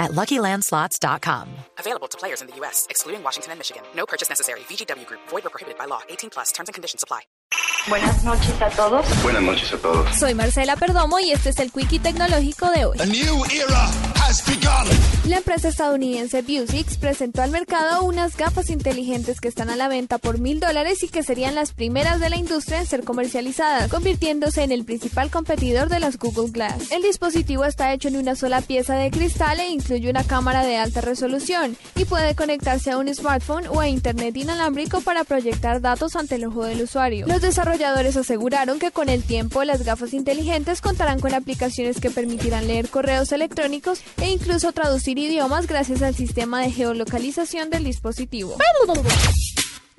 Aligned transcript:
at 0.00 0.10
LuckyLandSlots.com. 0.10 1.46
Available 1.78 2.08
to 2.08 2.18
players 2.18 2.42
in 2.42 2.48
the 2.48 2.56
U.S., 2.56 2.88
excluding 2.90 3.22
Washington 3.22 3.52
and 3.52 3.60
Michigan. 3.60 3.84
No 3.94 4.04
purchase 4.06 4.28
necessary. 4.28 4.60
VGW 4.60 5.06
Group. 5.06 5.20
Void 5.28 5.46
or 5.46 5.50
prohibited 5.50 5.78
by 5.78 5.84
law. 5.84 6.00
18 6.08 6.30
plus. 6.30 6.50
Terms 6.50 6.68
and 6.68 6.74
conditions 6.74 7.04
apply. 7.04 7.20
Buenas 7.88 8.24
noches 8.24 8.60
a 8.60 8.70
todos. 8.70 9.22
Buenas 9.22 9.42
noches 9.42 9.72
a 9.72 9.78
todos. 9.78 10.18
Soy 10.18 10.34
Marcela 10.34 10.76
Perdomo 10.76 11.18
y 11.18 11.30
este 11.32 11.50
es 11.50 11.58
el 11.60 11.70
Quickie 11.72 11.98
Tecnológico 11.98 12.70
de 12.70 12.84
hoy. 12.84 12.98
A 13.00 13.06
new 13.06 13.44
era 13.46 13.84
has 14.16 14.42
begun. 14.46 14.86
La 15.30 15.36
empresa 15.36 15.68
estadounidense 15.68 16.42
Vuzix 16.42 16.96
presentó 16.96 17.40
al 17.42 17.52
mercado 17.52 18.02
unas 18.02 18.36
gafas 18.36 18.68
inteligentes 18.68 19.40
que 19.40 19.46
están 19.46 19.70
a 19.70 19.76
la 19.76 19.86
venta 19.86 20.18
por 20.18 20.40
mil 20.40 20.58
dólares 20.58 21.04
y 21.04 21.08
que 21.08 21.22
serían 21.22 21.54
las 21.54 21.72
primeras 21.72 22.18
de 22.18 22.30
la 22.30 22.36
industria 22.36 22.80
en 22.80 22.86
ser 22.86 23.04
comercializadas, 23.04 23.88
convirtiéndose 23.88 24.64
en 24.64 24.72
el 24.72 24.84
principal 24.84 25.30
competidor 25.30 25.88
de 25.88 26.00
las 26.00 26.18
Google 26.18 26.50
Glass. 26.50 26.90
El 26.90 27.02
dispositivo 27.02 27.64
está 27.64 27.92
hecho 27.92 28.08
en 28.08 28.16
una 28.16 28.34
sola 28.34 28.60
pieza 28.60 28.96
de 28.96 29.12
cristal 29.12 29.60
e 29.60 29.68
incluye 29.68 30.10
una 30.10 30.24
cámara 30.24 30.64
de 30.64 30.78
alta 30.78 31.00
resolución 31.00 31.76
y 31.94 32.06
puede 32.06 32.34
conectarse 32.34 32.90
a 32.90 32.98
un 32.98 33.14
smartphone 33.14 33.68
o 33.68 33.78
a 33.78 33.86
internet 33.86 34.36
inalámbrico 34.36 35.00
para 35.00 35.22
proyectar 35.22 35.80
datos 35.80 36.16
ante 36.16 36.34
el 36.34 36.46
ojo 36.46 36.64
del 36.64 36.82
usuario. 36.82 37.28
Los 37.28 37.40
desarrolladores 37.40 38.16
aseguraron 38.16 38.80
que 38.80 38.90
con 38.90 39.08
el 39.08 39.22
tiempo 39.22 39.62
las 39.62 39.84
gafas 39.84 40.12
inteligentes 40.12 40.80
contarán 40.80 41.20
con 41.20 41.34
aplicaciones 41.34 42.00
que 42.00 42.10
permitirán 42.10 42.66
leer 42.66 42.88
correos 42.88 43.30
electrónicos 43.30 44.00
e 44.20 44.28
incluso 44.28 44.72
traducir 44.72 45.19
idiomas 45.20 45.66
gracias 45.66 46.02
al 46.02 46.14
sistema 46.14 46.60
de 46.62 46.70
geolocalización 46.70 47.70
del 47.70 47.84
dispositivo. 47.84 48.56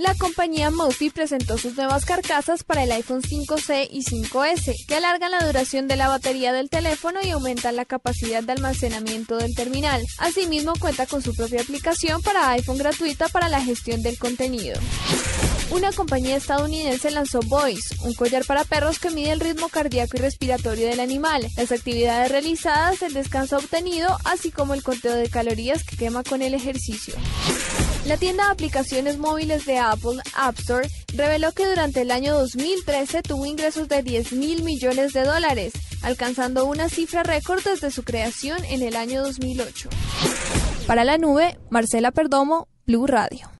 La 0.00 0.14
compañía 0.14 0.70
Mophie 0.70 1.10
presentó 1.10 1.58
sus 1.58 1.76
nuevas 1.76 2.06
carcasas 2.06 2.64
para 2.64 2.84
el 2.84 2.92
iPhone 2.92 3.20
5C 3.20 3.86
y 3.90 4.02
5S, 4.02 4.86
que 4.88 4.94
alargan 4.94 5.30
la 5.30 5.44
duración 5.44 5.88
de 5.88 5.96
la 5.96 6.08
batería 6.08 6.54
del 6.54 6.70
teléfono 6.70 7.20
y 7.22 7.28
aumentan 7.28 7.76
la 7.76 7.84
capacidad 7.84 8.42
de 8.42 8.52
almacenamiento 8.52 9.36
del 9.36 9.54
terminal. 9.54 10.02
Asimismo, 10.16 10.72
cuenta 10.80 11.04
con 11.04 11.20
su 11.20 11.34
propia 11.34 11.60
aplicación 11.60 12.22
para 12.22 12.48
iPhone 12.52 12.78
gratuita 12.78 13.28
para 13.28 13.50
la 13.50 13.60
gestión 13.60 14.02
del 14.02 14.16
contenido. 14.16 14.80
Una 15.70 15.92
compañía 15.92 16.36
estadounidense 16.36 17.10
lanzó 17.10 17.40
Voice, 17.40 17.94
un 18.02 18.14
collar 18.14 18.46
para 18.46 18.64
perros 18.64 19.00
que 19.00 19.10
mide 19.10 19.32
el 19.32 19.40
ritmo 19.40 19.68
cardíaco 19.68 20.16
y 20.16 20.20
respiratorio 20.20 20.88
del 20.88 21.00
animal, 21.00 21.46
las 21.58 21.72
actividades 21.72 22.32
realizadas, 22.32 23.02
el 23.02 23.12
descanso 23.12 23.58
obtenido, 23.58 24.16
así 24.24 24.50
como 24.50 24.72
el 24.72 24.82
conteo 24.82 25.14
de 25.14 25.28
calorías 25.28 25.84
que 25.84 25.98
quema 25.98 26.24
con 26.24 26.40
el 26.40 26.54
ejercicio. 26.54 27.16
La 28.06 28.16
tienda 28.16 28.46
de 28.46 28.52
aplicaciones 28.52 29.18
móviles 29.18 29.66
de 29.66 29.78
Apple, 29.78 30.22
App 30.34 30.58
Store, 30.58 30.88
reveló 31.14 31.52
que 31.52 31.68
durante 31.68 32.00
el 32.00 32.10
año 32.10 32.34
2013 32.34 33.22
tuvo 33.22 33.44
ingresos 33.44 33.88
de 33.88 34.02
10 34.02 34.32
mil 34.32 34.62
millones 34.62 35.12
de 35.12 35.24
dólares, 35.24 35.74
alcanzando 36.02 36.64
una 36.64 36.88
cifra 36.88 37.22
récord 37.22 37.62
desde 37.62 37.90
su 37.90 38.02
creación 38.02 38.64
en 38.64 38.82
el 38.82 38.96
año 38.96 39.22
2008. 39.22 39.90
Para 40.86 41.04
la 41.04 41.18
nube, 41.18 41.58
Marcela 41.68 42.10
Perdomo, 42.10 42.68
Blue 42.86 43.06
Radio. 43.06 43.50